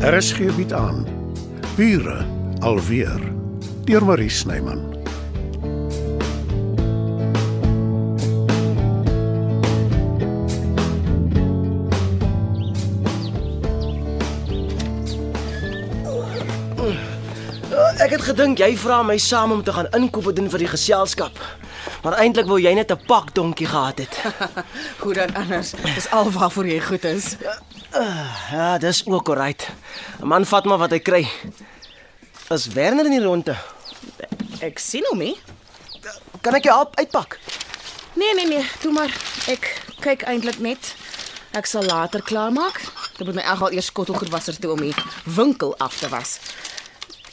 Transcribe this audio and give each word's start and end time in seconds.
RSG 0.00 0.48
bied 0.56 0.72
aan 0.72 1.04
Bure 1.76 2.24
alweer 2.64 3.20
deur 3.84 4.04
Marie 4.04 4.30
Snyman. 4.32 4.80
Ek 18.00 18.14
het 18.16 18.24
gedink 18.24 18.56
jy 18.56 18.72
vra 18.80 19.02
my 19.04 19.18
saam 19.20 19.52
om 19.52 19.60
te 19.60 19.72
gaan 19.76 19.90
inkoop 19.92 20.32
doen 20.32 20.48
vir 20.48 20.64
die 20.64 20.70
geselskap. 20.72 21.36
Maar 22.00 22.16
eintlik 22.24 22.48
wou 22.48 22.56
jy 22.56 22.72
net 22.72 22.88
'n 22.88 23.04
pak 23.04 23.34
donkie 23.34 23.68
gehad 23.68 23.98
het. 24.00 24.16
Hoe 25.04 25.14
dan 25.14 25.34
anders? 25.36 25.76
Dis 25.94 26.08
al 26.10 26.30
waarvoor 26.32 26.66
jy 26.66 26.80
goed 26.80 27.04
is. 27.04 27.36
Ja, 27.90 28.78
dis 28.78 29.06
ook 29.06 29.28
alright. 29.28 29.68
'n 30.20 30.26
Man 30.26 30.46
vat 30.46 30.64
maar 30.64 30.78
wat 30.78 30.90
hy 30.90 30.98
kry. 30.98 31.28
Is 32.48 32.66
Werner 32.66 33.04
in 33.04 33.10
die 33.10 33.22
ronde? 33.22 33.56
Ek 34.60 34.78
sien 34.78 35.04
hom 35.08 35.18
nie. 35.18 35.36
Kan 36.40 36.54
ek 36.54 36.64
jou 36.64 36.74
help 36.74 36.96
uitpak? 36.98 37.38
Nee, 38.14 38.34
nee, 38.34 38.46
nee, 38.46 38.66
toe 38.80 38.92
maar. 38.92 39.10
Ek 39.46 39.82
kyk 40.00 40.22
eintlik 40.22 40.58
net. 40.58 40.94
Ek 41.52 41.66
sal 41.66 41.82
later 41.82 42.22
klaarmaak. 42.22 42.80
Dit 43.16 43.26
moet 43.26 43.34
my 43.34 43.42
egal 43.42 43.72
eers 43.72 43.86
skottelgoed 43.86 44.30
wasser 44.30 44.58
toe 44.58 44.72
om 44.72 44.80
die 44.80 44.94
winkel 45.24 45.74
af 45.78 45.98
te 45.98 46.08
was. 46.08 46.38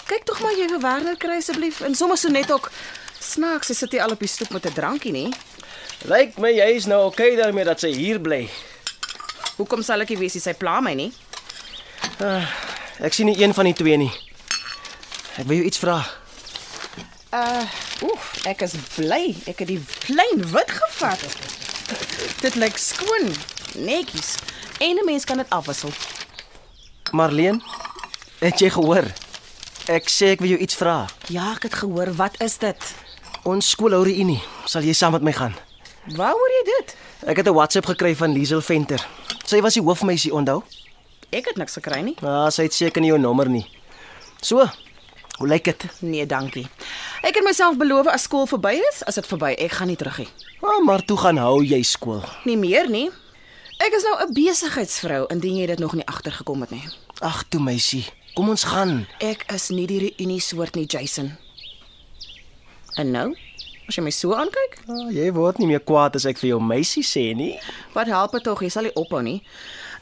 Kyk 0.06 0.24
tog 0.24 0.42
maar 0.42 0.56
jy 0.58 0.68
vir 0.68 0.82
Werner 0.82 1.18
kry 1.18 1.38
asseblief 1.38 1.82
en 1.82 1.96
sommer 1.96 2.18
so 2.18 2.30
net 2.30 2.52
ook 2.52 2.72
snaaks, 3.20 3.68
hy 3.68 3.76
sit 3.76 3.92
hier 3.92 4.02
al 4.02 4.16
op 4.16 4.20
die 4.20 4.28
stoep 4.28 4.50
met 4.50 4.66
'n 4.66 4.74
drankie 4.74 5.12
nie. 5.12 5.34
Lyk 6.06 6.38
my 6.38 6.50
jy 6.50 6.76
is 6.76 6.86
nou 6.86 7.06
okay 7.06 7.36
daarmee 7.36 7.66
dat 7.66 7.80
sy 7.80 7.94
hier 7.94 8.20
bly. 8.20 8.50
Hoekom 9.58 9.82
sal 9.82 10.02
ek 10.02 10.10
nie 10.14 10.18
weet 10.18 10.38
sy 10.38 10.54
pla 10.54 10.80
my 10.82 10.94
nie? 10.94 11.12
Ek 13.02 13.14
sien 13.14 13.26
nie 13.30 13.38
een 13.42 13.54
van 13.54 13.66
die 13.66 13.74
twee 13.78 13.98
nie. 13.98 14.12
Ek 15.38 15.46
wil 15.46 15.60
jou 15.60 15.66
iets 15.70 15.82
vra. 15.82 15.98
Uh, 17.34 17.66
oef, 18.06 18.30
ek 18.50 18.64
is 18.66 18.74
bly. 18.96 19.36
Ek 19.50 19.60
het 19.62 19.70
die 19.70 19.82
klein 20.06 20.42
wit 20.54 20.72
gevat. 20.74 21.26
Dit 22.42 22.58
lyk 22.58 22.78
skoon, 22.82 23.34
netjies. 23.82 24.38
En 24.80 24.98
'n 24.98 25.06
mens 25.06 25.26
kan 25.26 25.38
dit 25.38 25.50
afwissel. 25.50 25.90
Marleen, 27.12 27.62
het 28.40 28.60
jy 28.60 28.70
gehoor? 28.70 29.06
Ek 29.88 30.10
sê 30.10 30.34
ek 30.36 30.40
wil 30.40 30.50
jou 30.50 30.60
iets 30.60 30.76
vra. 30.76 31.06
Ja, 31.30 31.54
ek 31.56 31.64
het 31.64 31.74
gehoor. 31.74 32.14
Wat 32.16 32.42
is 32.42 32.58
dit? 32.58 32.94
Ons 33.44 33.70
skool 33.70 33.92
hou 33.92 34.04
reünie. 34.04 34.42
Sal 34.66 34.82
jy 34.82 34.94
saam 34.94 35.12
met 35.12 35.22
my 35.22 35.32
gaan? 35.32 35.56
Waar 36.16 36.32
hoor 36.34 36.52
jy 36.60 36.64
dit? 36.64 36.96
Ek 37.26 37.38
het 37.38 37.48
'n 37.48 37.54
WhatsApp 37.54 37.86
gekry 37.86 38.16
van 38.16 38.34
Liesel 38.34 38.62
Venter. 38.62 39.17
Sy 39.48 39.62
was 39.64 39.78
die 39.78 39.84
hoofmeisie, 39.84 40.34
onthou? 40.36 40.60
Ek 41.32 41.46
het 41.48 41.56
niks 41.60 41.78
gekry 41.80 42.02
nie. 42.04 42.16
Ah, 42.20 42.50
sy 42.52 42.66
het 42.68 42.76
seker 42.76 43.00
nie 43.04 43.14
jou 43.14 43.20
nommer 43.22 43.48
nie. 43.48 43.64
So. 44.44 44.66
Hoe 45.38 45.48
lyk 45.48 45.70
dit? 45.70 45.86
Nee, 46.02 46.26
dankie. 46.26 46.66
Ek 47.24 47.38
het 47.38 47.46
myself 47.46 47.78
beloof 47.80 48.10
as 48.12 48.26
skool 48.28 48.48
verby 48.50 48.74
is, 48.90 49.04
as 49.08 49.16
dit 49.16 49.28
verby, 49.30 49.54
ek 49.62 49.78
gaan 49.78 49.88
nie 49.92 49.96
terug 49.96 50.18
nie. 50.24 50.28
Ah, 50.66 50.82
maar 50.84 51.06
toe 51.06 51.16
gaan 51.22 51.40
hou 51.40 51.62
jy 51.64 51.80
skool. 51.86 52.24
Nie 52.50 52.58
meer 52.60 52.90
nie. 52.92 53.06
Ek 53.78 53.94
is 53.94 54.04
nou 54.04 54.16
'n 54.26 54.34
besigheidsvrou 54.34 55.28
indien 55.32 55.58
jy 55.58 55.68
dit 55.68 55.80
nog 55.80 55.94
nie 55.94 56.06
agtergekom 56.06 56.62
het 56.62 56.72
nie. 56.72 56.84
Ag 57.22 57.44
toe 57.50 57.62
meisie, 57.62 58.06
kom 58.36 58.50
ons 58.50 58.64
gaan. 58.64 59.08
Ek 59.20 59.46
is 59.54 59.70
nie 59.70 59.88
die 59.88 60.00
reunie 60.00 60.42
soort 60.42 60.76
nie, 60.76 60.86
Jason. 60.86 61.38
En 62.96 63.12
nou? 63.12 63.38
As 63.88 63.96
jy 63.96 64.04
my 64.04 64.12
so 64.12 64.34
aankyk, 64.36 64.82
Ah, 64.92 65.08
jy 65.16 65.30
word 65.36 65.60
nie 65.60 65.68
meer 65.70 65.80
kwaad 65.80 66.16
as 66.20 66.26
ek 66.28 66.38
vir 66.42 66.50
jou 66.50 66.60
meisie 66.60 67.04
sê 67.04 67.34
nie. 67.36 67.60
wat 67.94 68.08
help 68.08 68.32
dit 68.34 68.44
tog? 68.44 68.60
Jy 68.62 68.70
sal 68.70 68.84
nie 68.84 68.94
ophou 68.96 69.22
nie. 69.24 69.42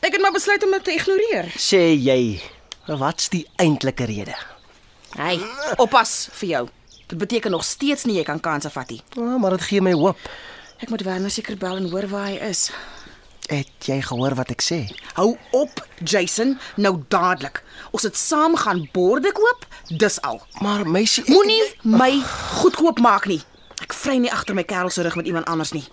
Ek 0.01 0.11
het 0.13 0.21
maar 0.21 0.31
besluit 0.33 0.63
om 0.63 0.71
dit 0.71 0.83
te 0.83 0.91
ignoreer. 0.95 1.45
Sê 1.57 1.93
jy. 1.95 2.41
Wat's 2.87 3.29
die 3.29 3.45
eintlike 3.57 4.05
rede? 4.05 4.35
Hey, 5.15 5.39
oppas 5.77 6.27
vir 6.31 6.49
jou. 6.49 6.67
Dit 7.07 7.17
beteken 7.17 7.51
nog 7.51 7.63
steeds 7.63 8.05
nie 8.05 8.17
jy 8.17 8.23
kan 8.23 8.39
kansse 8.39 8.69
vat 8.69 8.89
nie. 8.89 9.01
Ah, 9.17 9.37
maar 9.39 9.51
dit 9.57 9.61
gee 9.69 9.81
my 9.81 9.93
hoop. 9.93 10.17
Ek 10.81 10.89
moet 10.89 11.01
Werner 11.05 11.29
seker 11.31 11.55
bel 11.57 11.77
en 11.77 11.89
hoor 11.89 12.07
waar 12.07 12.27
hy 12.27 12.37
is. 12.49 12.71
Het 13.47 13.69
jy 13.85 14.01
gehoor 14.01 14.33
wat 14.35 14.49
ek 14.51 14.61
sê? 14.65 14.79
Hou 15.13 15.37
op, 15.53 15.81
Jason, 16.03 16.57
nou 16.81 17.03
dadelik. 17.13 17.61
Ons 17.93 18.03
het 18.03 18.17
saam 18.17 18.55
gaan 18.57 18.87
borde 18.93 19.31
koop, 19.31 19.65
dis 19.89 20.17
al. 20.21 20.41
Maar 20.61 20.85
meisie, 20.89 21.23
ek- 21.23 21.29
Moenie 21.29 21.61
my 21.83 22.19
goedkoop 22.61 22.99
maak 22.99 23.25
nie. 23.29 23.41
Ek 23.85 23.93
vry 23.93 24.15
nie 24.17 24.31
agter 24.33 24.55
my 24.57 24.63
kerel 24.65 24.89
se 24.89 25.03
rug 25.05 25.13
met 25.15 25.27
iemand 25.29 25.45
anders 25.45 25.69
nie. 25.75 25.83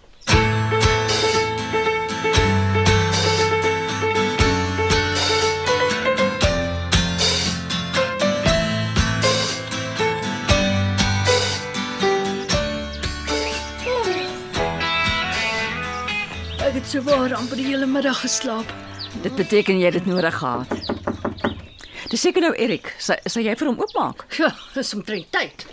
Ek 16.62 16.78
het 16.78 16.88
sowaar 16.88 17.34
amper 17.36 17.60
die 17.60 17.66
hele 17.66 17.84
middag 17.84 18.24
geslaap. 18.24 18.72
Dit 19.20 19.36
beteken 19.36 19.76
jy 19.76 19.91
het 19.92 20.00
dit 20.00 20.09
nodig 20.09 20.41
gehad. 20.41 20.72
Dis 22.09 22.24
seker 22.24 22.41
nou 22.41 22.54
Erik. 22.56 22.94
Sal, 22.97 23.20
sal 23.28 23.44
jy 23.44 23.53
vir 23.56 23.69
hom 23.69 23.84
oopmaak? 23.84 24.24
Ja, 24.41 24.48
dis 24.72 24.97
omtrent 24.97 25.28
tyd. 25.36 25.69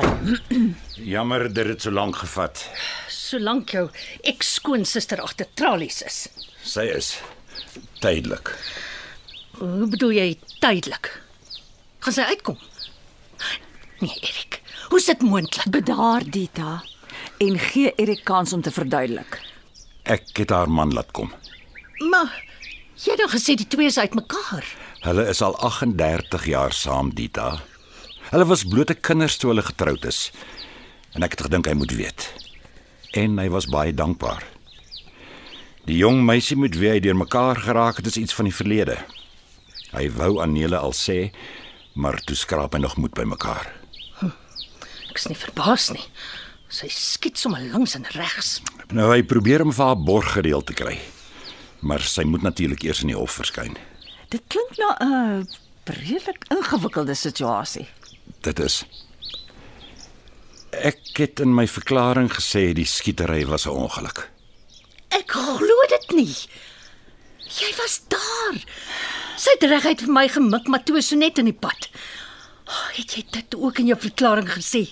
Jammer 1.14 1.48
dat 1.52 1.66
dit 1.66 1.82
so 1.82 1.90
lank 1.90 2.16
gevat. 2.16 2.64
Solank 3.08 3.72
jou 3.74 3.88
ekskoonsister 4.22 5.20
agter 5.20 5.48
tralies 5.54 6.02
is. 6.06 6.18
Sy 6.64 6.86
is 6.92 7.14
tydelik. 8.00 8.54
Hoe 9.58 9.86
bedoel 9.90 10.14
jy 10.16 10.28
tydelik? 10.62 11.10
Gaan 12.02 12.16
sy 12.16 12.28
uitkom? 12.32 12.58
Nee, 14.02 14.16
Erik. 14.18 14.60
Hoe 14.88 14.98
is 14.98 15.06
dit 15.06 15.22
moontlik? 15.22 15.68
Bedaar 15.70 16.24
Dita 16.26 16.80
en 17.42 17.58
gee 17.58 17.92
Erik 17.96 18.24
kans 18.24 18.52
om 18.52 18.62
te 18.62 18.70
verduidelik. 18.74 19.38
Ek 20.02 20.32
het 20.36 20.50
haar 20.50 20.70
man 20.70 20.94
laat 20.94 21.12
kom. 21.14 21.30
Maar 22.10 22.32
jy 22.98 23.14
het 23.14 23.22
nou 23.22 23.30
gesê 23.30 23.54
die 23.58 23.68
twee 23.70 23.90
is 23.90 23.98
uitmekaar. 23.98 24.66
Hulle 25.02 25.26
is 25.30 25.42
al 25.42 25.54
38 25.58 26.46
jaar 26.50 26.74
saam, 26.74 27.10
Dita. 27.14 27.60
Hulle 28.32 28.46
was 28.48 28.62
blote 28.64 28.94
kinders 28.96 29.34
toe 29.36 29.50
hulle 29.50 29.62
getroud 29.62 30.06
is. 30.08 30.30
En 31.12 31.20
ek 31.26 31.34
het 31.36 31.42
gedink 31.44 31.66
hy 31.68 31.74
moet 31.76 31.92
weet. 31.92 32.30
En 33.20 33.36
hy 33.36 33.50
was 33.52 33.68
baie 33.68 33.92
dankbaar. 33.92 34.46
Die 35.84 35.98
jong 35.98 36.22
meisie 36.24 36.56
met 36.56 36.78
wie 36.80 36.94
hy 36.94 37.02
deurmekaar 37.04 37.60
geraak 37.60 38.00
het, 38.00 38.08
is 38.08 38.16
iets 38.16 38.32
van 38.38 38.48
die 38.48 38.56
verlede. 38.56 38.96
Hy 39.92 40.06
wou 40.16 40.38
aan 40.40 40.56
Nele 40.56 40.80
al 40.80 40.96
sê, 40.96 41.28
maar 41.92 42.16
toe 42.24 42.38
skraap 42.38 42.72
hy 42.72 42.80
nog 42.80 42.96
moed 42.96 43.12
bymekaar. 43.18 43.68
Ek's 45.12 45.28
nie 45.28 45.36
verbaas 45.36 45.90
nie. 45.92 46.08
Sy 46.72 46.88
skiet 46.88 47.36
sommer 47.36 47.60
links 47.60 47.98
en 47.98 48.08
regs. 48.16 48.62
Nou 48.96 49.10
hy 49.12 49.20
probeer 49.28 49.60
om 49.60 49.76
vir 49.76 49.90
haar 49.90 50.04
borg 50.08 50.32
gereël 50.38 50.64
te 50.64 50.72
kry. 50.78 50.96
Maar 51.84 52.00
sy 52.00 52.24
moet 52.24 52.48
natuurlik 52.48 52.88
eers 52.88 53.04
in 53.04 53.12
die 53.12 53.18
hof 53.18 53.36
verskyn. 53.42 53.76
Dit 54.32 54.48
klink 54.48 54.78
na 54.80 54.96
'n 55.04 55.48
redelik 55.84 56.48
ingewikkelde 56.48 57.14
situasie. 57.14 57.90
Dit 58.42 58.58
is 58.58 58.82
Ek 60.72 61.18
het 61.20 61.40
in 61.44 61.52
my 61.54 61.66
verklaring 61.68 62.30
gesê 62.32 62.72
die 62.74 62.88
skietery 62.88 63.44
was 63.46 63.66
'n 63.66 63.76
ongeluk. 63.76 64.30
Ek 65.12 65.30
glo 65.30 65.76
dit 65.88 66.16
nie. 66.16 66.34
Jy 67.60 67.70
was 67.76 68.00
daar. 68.08 68.56
Sy 69.36 69.50
het 69.54 69.68
reguit 69.68 70.00
vir 70.00 70.12
my 70.12 70.28
gemik, 70.28 70.66
maar 70.66 70.82
toe 70.82 70.96
is 70.96 71.08
so 71.08 71.16
net 71.16 71.38
in 71.38 71.44
die 71.44 71.60
pad. 71.66 71.88
Oh, 72.66 72.88
het 72.96 73.14
jy 73.14 73.24
dit 73.30 73.54
ook 73.54 73.78
in 73.78 73.86
jou 73.86 73.98
verklaring 74.00 74.48
gesê 74.48 74.88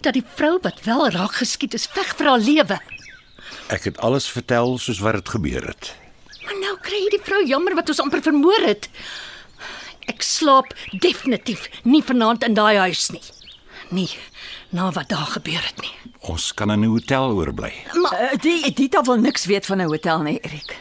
dat 0.00 0.14
die 0.14 0.24
vrou 0.34 0.58
wat 0.62 0.80
wel 0.84 1.10
raak 1.10 1.34
geskiet 1.34 1.74
is 1.74 1.86
veg 1.86 2.16
vir 2.16 2.26
haar 2.26 2.38
lewe? 2.38 2.78
Ek 3.68 3.84
het 3.84 3.98
alles 3.98 4.28
vertel 4.30 4.78
soos 4.78 4.98
wat 4.98 5.14
dit 5.14 5.28
gebeur 5.28 5.66
het. 5.66 5.94
Maar 6.44 6.58
nou 6.60 6.76
kry 6.80 6.96
jy 7.04 7.10
die 7.10 7.24
vrou 7.24 7.44
jammer 7.46 7.74
wat 7.74 7.88
ons 7.88 8.00
amper 8.00 8.22
vermoor 8.22 8.64
het. 8.64 8.88
Ek 10.10 10.24
slaap 10.26 10.74
definitief 11.04 11.68
nie 11.86 12.02
vanaand 12.02 12.44
in 12.48 12.56
daai 12.58 12.76
huis 12.88 13.10
nie. 13.14 13.22
Nee, 13.90 14.10
na 14.74 14.90
wat 14.94 15.10
daar 15.10 15.28
gebeur 15.36 15.62
het 15.66 15.80
nie. 15.82 15.94
Ons 16.30 16.52
kan 16.54 16.70
in 16.70 16.84
'n 16.84 16.90
hotel 16.94 17.34
oorbly. 17.34 17.72
Uh, 17.94 18.34
die 18.42 18.72
Dita 18.72 19.02
wil 19.02 19.18
niks 19.18 19.46
weet 19.46 19.66
van 19.66 19.80
'n 19.80 19.90
hotel 19.90 20.22
nie, 20.22 20.38
Erik. 20.42 20.76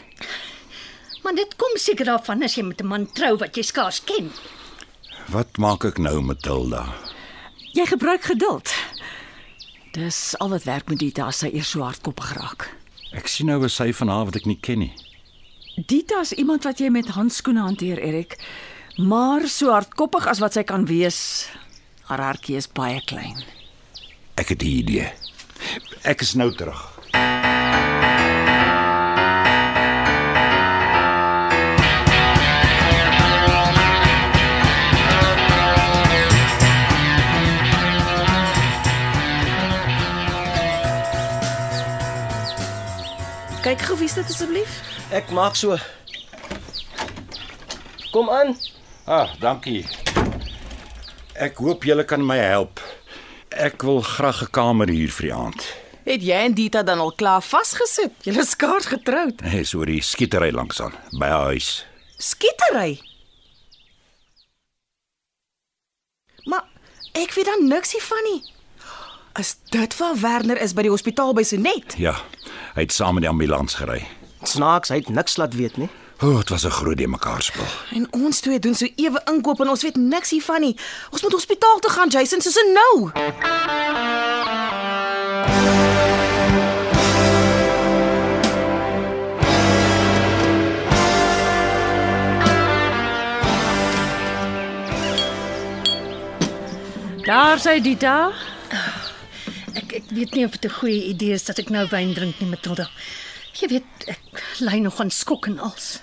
Maar 1.24 1.36
dit 1.36 1.56
kom 1.56 1.78
seker 1.78 2.06
daarvan 2.06 2.44
as 2.44 2.56
jy 2.56 2.64
met 2.64 2.82
'n 2.82 2.88
man 2.88 3.12
trou 3.14 3.38
wat 3.38 3.56
jy 3.56 3.64
skaars 3.64 4.04
ken. 4.04 4.32
Wat 5.28 5.58
maak 5.58 5.84
ek 5.84 5.98
nou, 5.98 6.22
Matilda? 6.22 6.86
Jy 7.74 7.86
gebruik 7.86 8.24
geduld. 8.24 8.74
Dis 9.92 10.36
al 10.38 10.50
wat 10.50 10.64
werk 10.64 10.90
met 10.90 11.00
Dita 11.00 11.26
as 11.26 11.38
sy 11.38 11.50
eers 11.54 11.70
so 11.70 11.82
hardkoppig 11.82 12.34
raak. 12.34 12.70
Ek 13.14 13.28
sien 13.28 13.48
nou 13.48 13.62
'n 13.64 13.70
sy 13.70 13.94
van 13.94 14.08
haar 14.08 14.26
wat 14.26 14.36
ek 14.36 14.46
nie 14.46 14.60
ken 14.62 14.80
nie. 14.80 14.94
Dita 15.88 16.20
is 16.20 16.34
iemand 16.34 16.64
wat 16.64 16.80
jy 16.80 16.90
met 16.90 17.08
handskoene 17.08 17.62
hanteer, 17.62 18.00
Erik. 18.00 18.38
Maar 19.00 19.48
so 19.48 19.72
hardkoppig 19.72 20.26
as 20.28 20.42
wat 20.44 20.58
sy 20.58 20.66
kan 20.68 20.84
wees, 20.84 21.48
haar 22.12 22.20
hartjie 22.20 22.58
is 22.60 22.66
baie 22.68 23.00
klein. 23.08 23.38
Ek 24.36 24.52
het 24.52 24.60
'n 24.62 24.68
idee. 24.68 25.08
Ek 26.04 26.20
is 26.22 26.34
nou 26.36 26.52
terug. 26.52 26.82
Kyk 43.64 43.82
gou 43.82 43.98
wie's 43.98 44.14
dit 44.14 44.30
asseblief. 44.30 44.82
Ek 45.12 45.32
maak 45.32 45.56
so. 45.56 45.78
Kom 48.12 48.30
aan. 48.30 48.58
Ah, 49.10 49.32
dankie. 49.42 49.82
Ek 51.34 51.58
hoop 51.58 51.82
julle 51.88 52.04
kan 52.06 52.22
my 52.22 52.36
help. 52.38 52.78
Ek 53.50 53.82
wil 53.82 54.04
graag 54.06 54.44
'n 54.44 54.52
kamer 54.54 54.88
huur 54.88 55.10
vir 55.10 55.26
die 55.26 55.34
aand. 55.34 55.62
Het 56.06 56.22
jy 56.22 56.38
en 56.46 56.54
Dita 56.54 56.84
dan 56.84 57.00
al 57.00 57.12
klaar 57.12 57.42
vasgesit? 57.42 58.14
Julle 58.22 58.46
skaars 58.46 58.86
getroud. 58.86 59.42
Hey, 59.42 59.64
so 59.64 59.86
die 59.86 60.02
skietery 60.02 60.52
langs 60.52 60.82
aan 60.82 60.94
by 61.20 61.26
haar 61.26 61.46
huis. 61.46 61.86
Skietery. 62.18 63.02
Maar 66.46 66.66
ek 67.14 67.34
weet 67.34 67.46
dan 67.46 67.68
niks 67.68 67.92
hiervan 67.92 68.24
nie. 68.24 68.44
Is 69.40 69.56
dit 69.70 69.98
waar 69.98 70.20
Werner 70.22 70.62
is 70.62 70.74
by 70.74 70.82
die 70.82 70.92
hospitaal 70.92 71.34
by 71.34 71.44
Sonet? 71.44 71.98
Ja, 71.98 72.14
hy 72.76 72.82
het 72.82 72.92
saam 72.92 73.14
met 73.14 73.24
die 73.24 73.30
ambulans 73.30 73.74
gery. 73.74 74.08
Snaaks, 74.44 74.90
hy 74.90 74.96
het 74.96 75.10
niks 75.10 75.38
laat 75.38 75.54
weet 75.54 75.78
nie. 75.78 75.90
O, 76.22 76.28
oh, 76.28 76.38
dit 76.38 76.50
was 76.50 76.64
'n 76.64 76.70
groot 76.70 77.08
mekaar 77.08 77.42
spel. 77.42 77.66
En 77.90 78.08
ons 78.12 78.40
twee 78.40 78.60
doen 78.60 78.76
so 78.76 78.88
ewe 78.96 79.22
inkoop 79.26 79.60
en 79.60 79.70
ons 79.70 79.82
weet 79.82 79.96
niks 79.96 80.30
hiervan 80.30 80.60
nie. 80.60 80.80
Ons 81.10 81.22
moet 81.22 81.32
hospitaal 81.32 81.80
toe 81.80 81.92
gaan, 81.92 82.10
Jason, 82.10 82.42
soos 82.42 82.58
en 82.58 82.74
nou. 82.74 83.12
Daar 97.24 97.60
sê 97.60 97.82
Dita. 97.82 98.32
Ek 99.74 99.92
ek 99.92 100.04
weet 100.10 100.34
nie 100.34 100.46
of 100.46 100.52
dit 100.52 100.72
'n 100.72 100.76
goeie 100.76 101.04
idee 101.04 101.32
is 101.32 101.44
dat 101.44 101.58
ek 101.58 101.70
nou 101.70 101.88
wyn 101.88 102.14
drink 102.14 102.40
nie, 102.40 102.50
Matilda. 102.50 102.90
Jy 103.54 103.68
weet, 103.68 104.08
ek 104.08 104.44
ly 104.60 104.80
nog 104.80 105.00
aan 105.00 105.12
skok 105.12 105.46
en 105.46 105.60
als. 105.60 106.00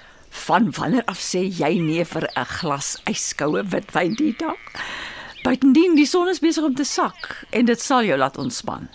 Van 0.46 0.70
wanneer 0.70 1.04
af 1.10 1.18
sê 1.18 1.40
jy 1.50 1.72
nee 1.82 2.04
vir 2.06 2.28
'n 2.38 2.46
glas 2.46 2.88
yskoue 3.10 3.62
witwyn 3.72 4.14
Dita? 4.14 4.54
Buitendien, 5.42 5.96
die 5.96 6.06
son 6.06 6.28
is 6.28 6.38
besig 6.38 6.64
om 6.64 6.74
te 6.74 6.84
sak 6.84 7.46
en 7.50 7.64
dit 7.66 7.80
sal 7.80 8.04
jou 8.04 8.18
laat 8.18 8.38
ontspan. 8.38 8.88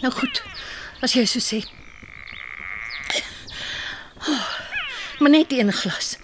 Nou 0.00 0.12
goed, 0.12 0.42
as 1.02 1.12
jy 1.12 1.24
so 1.28 1.40
sê. 1.40 1.60
Oh, 4.28 4.48
maar 5.20 5.30
net 5.30 5.52
een 5.52 5.72
glas. 5.72 6.16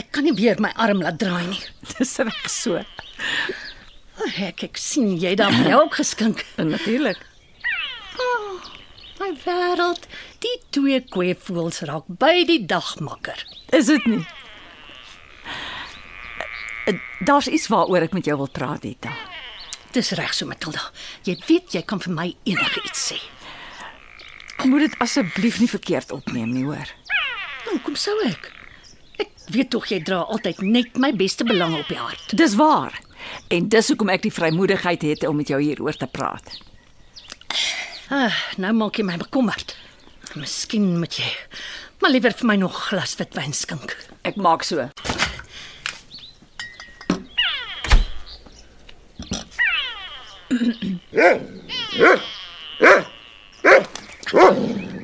Ek 0.00 0.08
kan 0.10 0.24
nie 0.24 0.32
weer 0.32 0.56
my 0.60 0.72
arm 0.76 1.02
laat 1.02 1.18
draai 1.18 1.46
nie. 1.46 1.62
Dis 1.98 2.16
reg 2.16 2.48
so. 2.50 2.80
Oh, 4.24 4.40
ek 4.40 4.64
ek 4.70 4.80
sien 4.80 5.18
jy 5.20 5.34
daar 5.36 5.52
jou 5.52 5.82
ook 5.82 6.00
geskink. 6.00 6.46
Natuurlik. 6.74 7.20
My 9.24 9.30
wêreld, 9.40 10.02
die 10.44 10.58
twee 10.74 10.98
kweevoels 11.00 11.78
raak 11.88 12.08
by 12.20 12.42
die 12.44 12.58
dagmakker. 12.68 13.38
Is 13.72 13.88
dit 13.88 14.04
nie? 14.10 14.20
Daar's 17.24 17.48
iets 17.48 17.70
waaroor 17.72 18.04
ek 18.04 18.12
met 18.12 18.28
jou 18.28 18.36
wil 18.42 18.50
praat, 18.52 18.82
Dita. 18.82 19.14
Dis 19.96 20.12
reg 20.18 20.34
so, 20.36 20.44
Matilda. 20.50 20.90
Jy 21.24 21.38
weet 21.46 21.72
jy 21.72 21.80
kan 21.88 22.02
vir 22.04 22.12
my 22.12 22.26
enigiets 22.44 23.06
sê. 23.14 23.16
Moet 24.68 24.90
dit 24.90 24.98
asseblief 25.06 25.56
nie 25.62 25.70
verkeerd 25.72 26.12
opneem 26.12 26.52
nie, 26.52 26.66
hoor. 26.68 26.92
Nou, 27.64 27.78
kom 27.86 27.96
sou 27.96 28.18
ek. 28.28 28.50
Ek 29.24 29.32
weet 29.56 29.72
tog 29.72 29.88
jy 29.88 30.02
dra 30.04 30.20
altyd 30.36 30.60
net 30.68 31.00
my 31.00 31.14
beste 31.16 31.48
belange 31.48 31.80
op 31.80 31.88
die 31.88 32.00
hart. 32.02 32.36
Dis 32.36 32.60
waar. 32.60 33.00
En 33.48 33.72
dis 33.72 33.88
hoekom 33.88 34.12
ek 34.12 34.28
die 34.28 34.36
vrymoedigheid 34.36 35.08
het 35.14 35.24
om 35.24 35.40
met 35.40 35.56
jou 35.56 35.64
hieroor 35.64 35.96
te 35.96 36.12
praat. 36.12 36.58
Ah, 38.14 38.34
nou 38.62 38.70
maak 38.78 38.94
jy 39.00 39.02
my 39.08 39.16
bekommerd. 39.18 39.72
Miskien 40.38 40.92
moet 41.00 41.16
jy 41.18 41.26
maar 41.98 42.12
liewer 42.12 42.34
vir 42.36 42.46
my 42.46 42.54
nog 42.60 42.76
glas 42.90 43.16
witwyn 43.18 43.54
skink. 43.56 43.94
Ek 44.28 44.36
maak 44.38 44.62
so. 44.62 44.84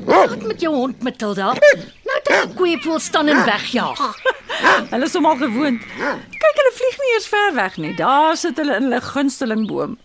Wat 0.06 0.46
met 0.46 0.62
jou 0.62 0.74
hond, 0.76 1.02
Matilda? 1.02 1.54
Nou 1.56 2.18
dat 2.28 2.30
die 2.30 2.54
kweevoel 2.54 3.00
staan 3.02 3.32
en 3.32 3.42
wegjaag. 3.48 4.02
Hulle 4.92 5.08
is 5.08 5.16
hom 5.18 5.26
al 5.26 5.40
gewoond. 5.40 5.82
Kyk, 5.90 6.60
hulle 6.60 6.74
vlieg 6.78 7.00
nie 7.02 7.14
eers 7.16 7.30
ver 7.32 7.54
weg 7.58 7.80
nie. 7.82 7.94
Daar 7.98 8.36
sit 8.38 8.60
hulle 8.60 8.78
in 8.78 8.86
hulle 8.86 9.02
gunsteling 9.10 9.66
boom. 9.66 9.98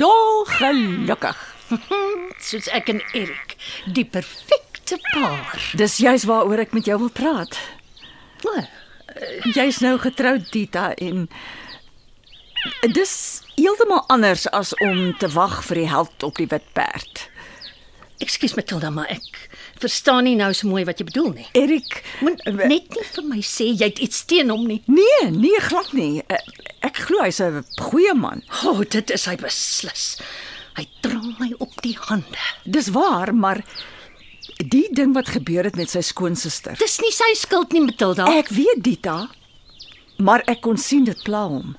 Dol 0.00 0.42
gelukkig. 0.58 1.45
Soos 2.48 2.68
ek 2.74 2.88
en 2.92 3.00
Erik, 3.12 3.56
die 3.86 4.04
perfekte 4.04 4.98
paar. 5.12 5.56
Dis 5.78 5.96
juis 6.02 6.24
waaroor 6.28 6.62
ek 6.66 6.72
met 6.76 6.86
jou 6.86 6.98
wil 7.06 7.10
praat. 7.10 7.58
Jy's 9.56 9.80
nou 9.82 9.96
getroud, 9.98 10.44
Dita, 10.52 10.90
en 11.00 11.26
dis 12.92 13.14
heeltemal 13.56 14.04
anders 14.12 14.44
as 14.54 14.74
om 14.84 15.14
te 15.18 15.28
wag 15.34 15.62
vir 15.68 15.80
die 15.82 15.88
held 15.90 16.26
op 16.26 16.36
die 16.38 16.48
wit 16.50 16.66
perd. 16.76 17.24
Ekskuus 18.22 18.54
Matilda, 18.56 18.88
maar 18.90 19.10
ek 19.12 19.40
verstaan 19.82 20.24
nie 20.24 20.36
nou 20.38 20.48
so 20.56 20.68
mooi 20.70 20.84
wat 20.88 21.00
jy 21.02 21.04
bedoel 21.10 21.32
nie. 21.36 21.48
Erik, 21.58 21.98
Moet 22.24 22.40
net 22.48 22.94
nie 22.96 23.04
vir 23.12 23.26
my 23.28 23.42
sê 23.44 23.66
jy 23.74 23.90
het 23.90 23.98
iets 24.00 24.22
teen 24.28 24.48
hom 24.52 24.64
nie. 24.68 24.78
nee, 24.88 25.26
nee 25.34 25.60
glad 25.68 25.92
nie. 25.96 26.22
Eh, 26.28 26.40
Ek 26.86 27.00
glo 27.08 27.18
hy's 27.24 27.40
'n 27.42 27.64
goeie 27.80 28.14
man. 28.14 28.42
O, 28.64 28.70
oh, 28.70 28.80
dit 28.88 29.10
is 29.10 29.24
hy 29.26 29.34
beslis. 29.36 30.18
Hy 30.76 30.84
dra 31.04 31.20
my 31.40 31.52
op 31.62 31.72
die 31.84 31.96
hande. 32.08 32.46
Dis 32.64 32.90
waar, 32.94 33.32
maar 33.34 33.62
die 34.58 34.86
ding 34.94 35.14
wat 35.16 35.32
gebeur 35.34 35.64
het 35.64 35.76
met 35.76 35.90
sy 35.92 36.02
skoonsister. 36.04 36.76
Dis 36.80 36.98
nie 37.02 37.12
sy 37.14 37.32
skuld 37.38 37.72
nie, 37.72 37.84
Matilda. 37.86 38.28
Ek 38.36 38.52
weet 38.54 38.82
Dita, 38.84 39.18
maar 40.18 40.44
ek 40.46 40.62
kon 40.66 40.80
sien 40.80 41.06
dit 41.08 41.22
pla 41.24 41.46
hom. 41.48 41.76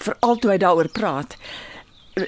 Veral 0.00 0.40
toe 0.40 0.52
hy 0.54 0.58
daaroor 0.62 0.90
praat. 0.94 1.36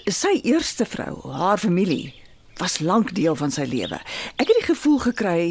Sy 0.06 0.36
eerste 0.46 0.86
vrou, 0.86 1.16
haar 1.34 1.58
familie, 1.58 2.12
was 2.60 2.78
lank 2.84 3.14
deel 3.16 3.36
van 3.38 3.50
sy 3.54 3.64
lewe. 3.68 3.98
Ek 4.36 4.46
het 4.46 4.56
die 4.60 4.68
gevoel 4.68 5.00
gekry 5.10 5.42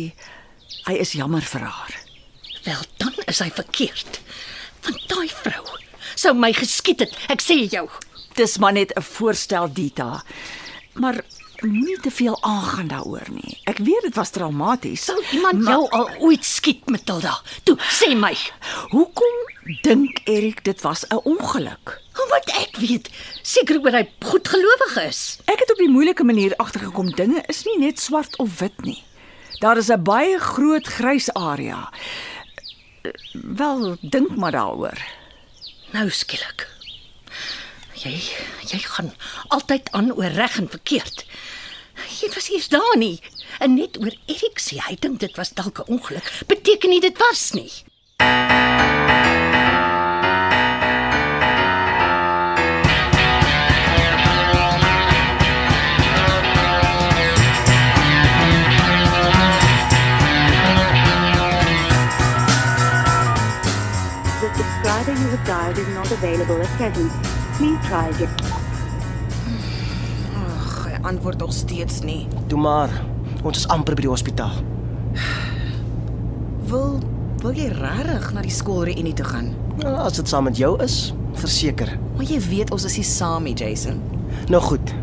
hy 0.86 0.96
is 1.02 1.16
jammer 1.18 1.42
vir 1.42 1.66
haar. 1.66 1.98
Wel, 2.64 2.82
dan 3.02 3.16
is 3.26 3.42
hy 3.42 3.50
verkeerd. 3.50 4.22
Want 4.86 5.06
daai 5.10 5.28
vrou 5.34 5.66
sou 6.20 6.36
my 6.36 6.52
geskiet 6.56 7.06
het, 7.06 7.16
ek 7.32 7.44
sê 7.44 7.62
jou. 7.72 7.88
Dis 8.38 8.58
maar 8.60 8.74
net 8.74 8.92
'n 8.96 9.02
voorstel 9.02 9.68
Dita. 9.74 10.24
Maar 11.00 11.22
moenie 11.60 12.00
te 12.00 12.12
veel 12.12 12.38
aangaan 12.44 12.88
daaroor 12.88 13.28
nie. 13.32 13.58
Ek 13.64 13.78
weet 13.78 14.02
dit 14.02 14.16
was 14.16 14.30
traumaties. 14.30 15.06
Sou 15.06 15.24
iemand 15.32 15.60
maar- 15.62 15.74
jou 15.74 15.90
al 15.90 16.10
ooit 16.20 16.46
skiet, 16.46 16.90
Matilda? 16.90 17.42
Toe, 17.64 17.78
sê 17.80 18.16
my. 18.16 18.36
Hoekom 18.90 19.36
dink 19.82 20.20
Erik 20.24 20.64
dit 20.64 20.82
was 20.82 21.06
'n 21.08 21.20
ongeluk? 21.24 22.02
Moet 22.30 22.50
ek 22.62 22.76
weet? 22.78 23.10
Seker 23.42 23.80
oor 23.80 23.92
hy 23.92 24.10
goedgelowig 24.20 24.98
is. 25.08 25.40
Ek 25.46 25.60
het 25.60 25.72
op 25.72 25.78
die 25.78 25.90
moeilike 25.90 26.24
manier 26.24 26.54
agtergekom 26.56 27.12
dinge 27.16 27.44
is 27.48 27.64
nie 27.66 27.78
net 27.80 28.00
swart 28.00 28.38
of 28.38 28.60
wit 28.60 28.82
nie. 28.84 29.04
Daar 29.60 29.78
is 29.78 29.90
'n 29.90 30.04
baie 30.04 30.40
groot 30.40 30.88
grys 30.88 31.34
area. 31.34 31.90
Wel, 33.34 33.98
dink 34.02 34.36
maar 34.36 34.52
daaroor. 34.52 34.98
Nou 35.92 36.10
skielik. 36.10 36.68
Jy 38.00 38.16
jy 38.64 38.78
gaan 38.80 39.10
altyd 39.52 39.90
aan 39.92 40.14
oor 40.16 40.32
reg 40.32 40.56
en 40.62 40.70
verkeerd. 40.72 41.26
Jy 42.20 42.30
was 42.32 42.48
eers 42.48 42.70
daar 42.72 42.96
nie. 42.98 43.20
En 43.60 43.76
net 43.76 44.00
oor 44.00 44.16
Erik 44.26 44.62
hy 44.88 44.96
dink 44.96 45.20
dit 45.20 45.36
was 45.36 45.52
dalk 45.52 45.80
'n 45.84 45.92
ongeluk. 45.92 46.32
Beteken 46.48 46.90
nie 46.90 47.02
dit 47.02 47.18
was 47.18 47.52
nie. 47.52 47.72
The 64.40 64.50
subscriber 64.56 65.12
you 65.12 65.30
have 65.36 65.46
dialed 65.46 65.78
is 65.78 65.88
not 65.88 66.12
available 66.12 66.62
at 66.62 66.78
present. 66.78 67.39
Please 67.60 67.88
try 67.90 68.08
again. 68.08 68.30
Ag, 70.40 70.68
hy 70.88 71.00
antwoord 71.10 71.42
nog 71.44 71.52
steeds 71.54 71.98
nie. 72.08 72.22
Toe 72.48 72.60
maar. 72.60 72.94
Ons 73.44 73.58
is 73.60 73.66
amper 73.68 73.98
by 74.00 74.06
die 74.06 74.12
hospitaal. 74.12 74.62
Wil 76.72 77.02
wil 77.44 77.60
jy 77.60 77.68
regtig 77.76 78.30
na 78.36 78.46
die 78.48 78.54
skoolreünie 78.56 79.12
toe 79.20 79.28
gaan? 79.28 79.52
Nou, 79.84 79.92
as 80.06 80.16
dit 80.22 80.32
saam 80.32 80.48
met 80.48 80.56
jou 80.60 80.72
is, 80.84 81.12
verseker. 81.40 81.92
Maar 82.16 82.32
jy 82.32 82.40
weet 82.48 82.72
ons 82.76 82.88
is 82.88 82.96
nie 83.02 83.08
saam 83.12 83.44
nie, 83.44 83.58
Jason. 83.60 84.00
Nou 84.48 84.64
goed. 84.64 84.96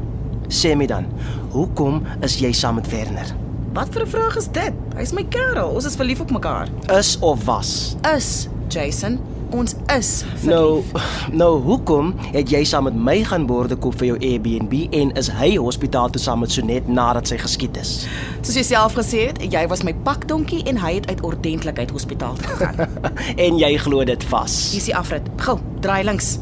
Sê 0.49 0.73
my 0.81 0.89
dan, 0.89 1.13
hoekom 1.53 2.01
is 2.25 2.41
jy 2.41 2.55
saam 2.57 2.81
met 2.81 2.89
Werner? 2.89 3.37
Wat 3.77 3.93
vir 3.93 4.09
'n 4.09 4.15
vraag 4.17 4.37
is 4.41 4.49
dit? 4.49 4.73
Hy's 4.97 5.13
my 5.13 5.29
kerel. 5.29 5.77
Ons 5.77 5.85
is 5.85 5.97
verlief 5.97 6.21
op 6.25 6.31
mekaar. 6.31 6.69
Is 6.89 7.19
of 7.21 7.45
was? 7.45 7.97
Is, 8.17 8.49
Jason. 8.73 9.21
Ons 9.55 9.75
is. 9.95 10.25
Nou, 10.43 10.83
nou 11.31 11.51
hoekom 11.63 12.15
het 12.33 12.51
jy 12.51 12.65
saam 12.67 12.89
met 12.89 12.97
my 12.99 13.21
gaan 13.29 13.47
borde 13.47 13.77
koop 13.79 13.95
vir 14.01 14.09
jou 14.09 14.17
Airbnb 14.19 14.75
en 14.97 15.13
is 15.21 15.31
hy 15.39 15.53
hospitaal 15.55 16.11
toe 16.11 16.23
saam 16.23 16.43
met 16.43 16.51
Sonet 16.51 16.89
nadat 16.91 17.31
sy 17.31 17.39
geskiet 17.39 17.79
is? 17.79 17.93
Soos 18.41 18.59
jy 18.59 18.65
self 18.67 18.97
gesê 18.99 19.29
het, 19.29 19.39
jy 19.53 19.63
was 19.71 19.85
my 19.87 19.95
pakdonkie 20.07 20.65
en 20.67 20.81
hy 20.83 20.97
het 20.99 21.07
uit 21.13 21.23
ordentlikheid 21.27 21.95
hospitaal 21.95 22.39
toe 22.43 22.57
gegaan. 22.57 22.99
En 23.47 23.59
jy 23.61 23.73
glo 23.81 24.05
dit 24.07 24.25
vas. 24.31 24.57
Hier 24.73 24.83
is 24.83 24.91
die 24.91 24.97
afrit. 24.97 25.31
Gou, 25.43 25.59
draai 25.85 26.03
links. 26.07 26.37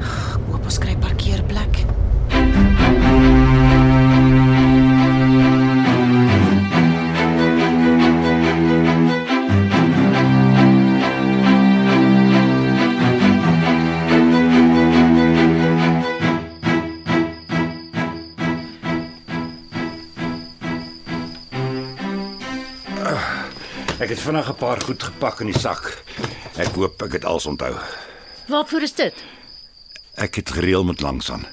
Ek 0.00 0.48
hoop 0.48 0.64
ons 0.64 0.80
kry 0.80 0.96
het 24.14 24.22
vinnig 24.22 24.48
'n 24.48 24.54
paar 24.54 24.80
goed 24.80 25.02
gepak 25.02 25.40
in 25.40 25.46
die 25.46 25.58
sak. 25.58 26.02
Ek 26.56 26.74
hoop 26.74 27.02
ek 27.02 27.12
het 27.12 27.24
alles 27.24 27.46
onthou. 27.46 27.74
Waarvoor 28.46 28.82
is 28.82 28.92
dit? 28.94 29.14
Ek 30.14 30.34
het 30.34 30.50
gereël 30.50 30.84
met 30.84 31.00
Langsaan. 31.00 31.46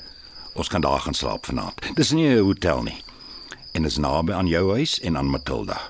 Ons 0.54 0.68
kan 0.68 0.82
daar 0.82 1.00
gaan 1.00 1.14
slaap 1.14 1.46
vanaand. 1.46 1.96
Dis 1.96 2.12
nie 2.12 2.28
'n 2.36 2.44
hotel 2.44 2.82
nie. 2.84 3.04
En 3.72 3.86
is 3.86 3.98
naby 3.98 4.32
aan 4.34 4.48
jou 4.48 4.72
huis 4.72 5.00
en 5.00 5.18
aan 5.18 5.30
Matilda. 5.30 5.82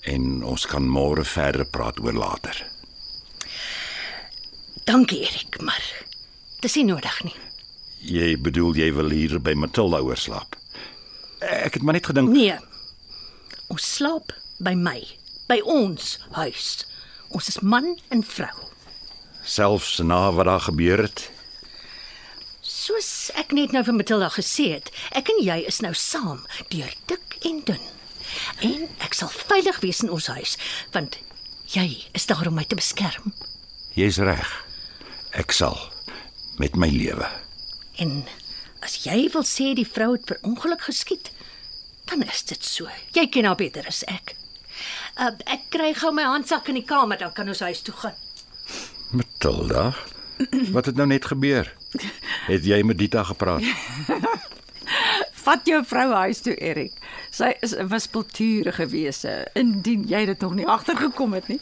En 0.00 0.44
ons 0.44 0.66
kan 0.66 0.88
môre 0.88 1.24
verder 1.24 1.64
praat 1.64 2.00
oor 2.00 2.12
later. 2.12 2.66
Dankie 4.84 5.20
Erik, 5.20 5.60
maar 5.60 6.04
dis 6.60 6.74
nie 6.74 6.84
nodig 6.84 7.24
nie. 7.24 7.34
Jy 7.98 8.40
bedoel 8.40 8.74
jy 8.74 8.92
wil 8.94 9.10
hier 9.10 9.40
by 9.40 9.52
Matilda 9.52 9.98
oorslaap? 9.98 10.56
Ek 11.38 11.74
het 11.74 11.82
maar 11.82 11.94
net 11.94 12.06
gedink 12.06 12.28
Nee. 12.28 12.56
Ons 13.68 13.94
slaap 13.94 14.32
by 14.58 14.74
my, 14.74 15.06
by 15.48 15.60
ons 15.64 16.18
huis. 16.36 16.86
Ons 17.34 17.48
is 17.48 17.60
man 17.60 17.96
en 18.12 18.22
vrou. 18.24 18.54
selfs 19.48 19.98
na 20.04 20.32
wat 20.32 20.44
daar 20.44 20.60
gebeur 20.60 21.00
het. 21.02 21.30
Soos 22.60 23.30
ek 23.40 23.54
net 23.56 23.72
nou 23.72 23.80
vir 23.86 23.96
Matilda 23.96 24.28
gesê 24.28 24.66
het, 24.74 24.90
ek 25.16 25.30
en 25.32 25.40
jy 25.40 25.62
is 25.70 25.80
nou 25.80 25.94
saam 25.96 26.42
deur 26.68 26.92
dik 27.08 27.38
en 27.48 27.62
dun. 27.64 27.80
En 28.60 28.84
ek 29.00 29.16
sal 29.16 29.32
veilig 29.32 29.80
wees 29.80 30.02
in 30.04 30.12
ons 30.12 30.28
huis, 30.36 30.58
want 30.92 31.16
jy 31.72 31.86
is 32.12 32.28
daar 32.28 32.44
om 32.50 32.58
my 32.60 32.64
te 32.68 32.76
beskerm. 32.76 33.32
Jy's 33.96 34.20
reg. 34.20 34.50
Ek 35.32 35.52
sal 35.52 35.78
met 36.60 36.76
my 36.76 36.90
lewe. 36.92 37.28
En 37.96 38.26
as 38.84 39.00
jy 39.06 39.30
wil 39.32 39.48
sê 39.48 39.72
die 39.76 39.88
vrou 39.88 40.12
het 40.12 40.28
per 40.28 40.42
ongeluk 40.44 40.84
geskiet, 40.90 41.32
dan 42.08 42.22
is 42.28 42.44
dit 42.44 42.64
so. 42.64 42.88
Jy 43.16 43.26
ken 43.32 43.48
haar 43.48 43.56
beter 43.56 43.88
as 43.88 44.04
ek. 44.12 44.36
Uh, 45.18 45.32
ek 45.50 45.64
kry 45.74 45.90
gou 45.98 46.12
my 46.14 46.22
handsak 46.30 46.68
in 46.70 46.76
die 46.78 46.86
kamer, 46.86 47.18
dan 47.18 47.32
kan 47.34 47.48
ons 47.50 47.64
huis 47.66 47.80
toe 47.82 47.94
gaan. 48.04 48.14
Matilda, 49.10 49.90
wat 50.76 50.86
het 50.86 50.98
nou 51.00 51.08
net 51.10 51.26
gebeur? 51.26 51.72
Het 52.46 52.68
jy 52.70 52.82
met 52.86 52.98
Dita 53.00 53.24
gepraat? 53.26 53.64
Vat 55.44 55.66
jou 55.66 55.80
vrou 55.90 56.06
huis 56.12 56.42
toe, 56.44 56.54
Erik. 56.54 56.94
Sy 57.34 57.50
is 57.64 57.74
'n 57.74 57.88
wispelturige 57.90 58.86
wese, 58.92 59.48
indien 59.58 60.04
jy 60.06 60.24
dit 60.30 60.40
nog 60.40 60.54
nie 60.54 60.66
agtergekom 60.66 61.34
het 61.34 61.48
nie. 61.48 61.60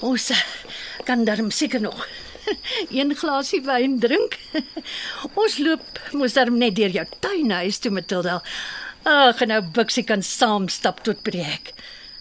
Ons 0.00 0.30
uh, 0.30 0.40
kan 1.04 1.24
darm 1.24 1.50
seker 1.50 1.80
nog 1.80 2.06
een 2.98 3.14
glasie 3.16 3.60
wyn 3.62 3.98
drink. 4.00 4.38
Ons 5.40 5.58
loop 5.58 6.00
mos 6.12 6.32
darm 6.32 6.56
net 6.58 6.76
deur 6.76 6.90
jou 6.94 7.06
tuinhuis 7.20 7.78
toe 7.78 7.92
Matilda. 7.92 8.40
Ag, 9.04 9.42
en 9.44 9.48
nou 9.52 9.60
Bixie 9.76 10.04
kan 10.04 10.22
saam 10.22 10.68
stap 10.72 11.02
tot 11.04 11.20
by 11.24 11.30
die 11.36 11.44
hek. 11.44 11.74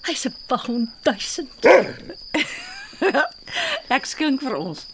Hy's 0.04 0.28
'n 0.28 0.36
pagond 0.48 0.90
duisend. 1.04 1.64
Ek 3.96 4.06
skink 4.06 4.42
vir 4.42 4.56
ons. 4.56 4.88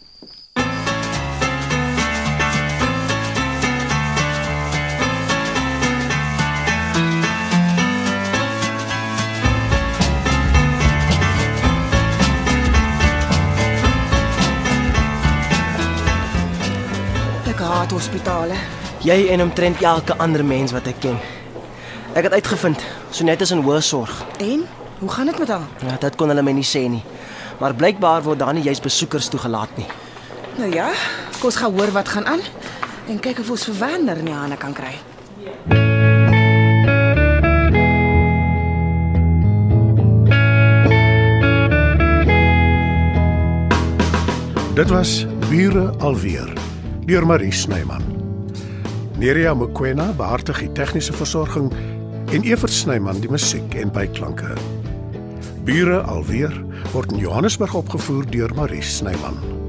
Haat 17.70 17.92
hospitale. 17.92 18.56
Jy 19.04 19.28
en 19.32 19.42
omtrent 19.42 19.82
elke 19.82 20.16
ander 20.18 20.44
mens 20.44 20.72
wat 20.74 20.86
ek 20.90 20.98
ken. 21.00 21.16
Ek 22.18 22.26
het 22.26 22.32
uitgevind, 22.32 22.82
Sonet 23.14 23.40
is 23.40 23.52
in 23.54 23.62
hoë 23.64 23.80
sorg. 23.80 24.10
En 24.42 24.66
hoe 25.00 25.10
gaan 25.10 25.26
dit 25.26 25.38
met 25.38 25.48
haar? 25.48 25.66
Ja, 25.80 25.96
dit 26.00 26.16
kon 26.16 26.28
hulle 26.28 26.42
my 26.44 26.52
nie 26.52 26.66
sê 26.66 26.84
nie. 26.88 27.02
Maar 27.60 27.74
blykbaar 27.74 28.22
word 28.24 28.38
daar 28.40 28.54
nie 28.56 28.64
juis 28.64 28.80
besoekers 28.80 29.28
toegelaat 29.32 29.72
nie. 29.80 29.86
Nou 30.60 30.68
ja, 30.72 30.90
kom 31.38 31.48
ons 31.48 31.56
gaan 31.56 31.72
hoor 31.72 31.92
wat 31.96 32.08
gaan 32.08 32.26
aan 32.26 32.42
en 33.08 33.20
kyk 33.20 33.40
of 33.40 33.50
ons 33.50 33.64
vir 33.70 33.78
Werner 33.80 34.20
in 34.20 34.28
die 34.28 34.36
hande 34.36 34.56
kan 34.60 34.76
kry. 34.76 34.92
Dit 44.76 44.92
was 44.92 45.26
Bure 45.48 45.90
alweer 45.98 46.52
deur 47.04 47.26
Marie 47.26 47.52
Snyman. 47.52 48.04
Nerea 49.18 49.54
Mkwena 49.54 50.12
behartig 50.16 50.62
die 50.62 50.72
tegniese 50.72 51.12
versorging 51.12 51.72
en 52.32 52.44
Evert 52.46 52.72
Snyman 52.72 53.20
die 53.20 53.32
musiek 53.32 53.74
en 53.74 53.92
byklanke. 53.92 54.54
Bure 55.64 56.00
alweer 56.02 56.64
word 56.92 57.12
in 57.12 57.18
Johannesburg 57.18 57.74
opgevoer 57.74 58.30
deur 58.30 58.54
Marie 58.54 58.82
Snyman. 58.82 59.59